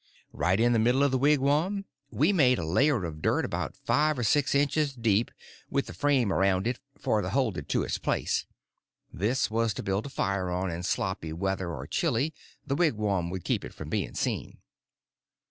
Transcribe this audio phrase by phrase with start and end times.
[0.33, 4.17] Right in the middle of the wigwam we made a layer of dirt about five
[4.17, 5.29] or six inches deep
[5.69, 8.47] with a frame around it for to hold it to its place;
[9.13, 12.33] this was to build a fire on in sloppy weather or chilly;
[12.65, 14.57] the wigwam would keep it from being seen.